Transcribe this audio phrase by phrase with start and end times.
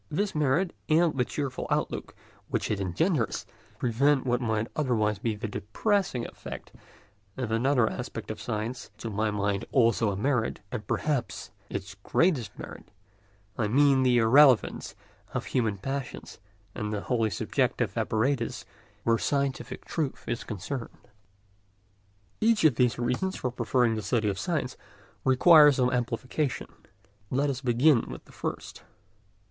[0.09, 2.15] This merit and the cheerful outlook
[2.47, 3.45] which it engenders
[3.77, 6.71] prevent what might otherwise be the depressing effect
[7.37, 12.57] of another aspect of science, to my mind also a merit, and perhaps its greatest
[12.57, 14.95] merit—I mean the irrelevance
[15.35, 16.39] of human passions
[16.73, 18.65] and of the whole subjective apparatus
[19.03, 21.09] where scientific truth is concerned.
[22.39, 24.77] Each of these reasons for preferring the study of science
[25.23, 26.73] requires some amplification.
[27.29, 28.81] Let us begin with the first.